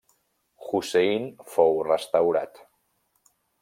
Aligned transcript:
Hussein 0.69 1.29
fou 1.57 1.79
restaurat. 1.91 2.63